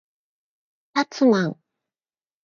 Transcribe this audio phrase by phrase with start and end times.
[0.95, 1.59] たつまん